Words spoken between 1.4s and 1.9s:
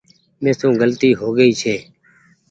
ڇي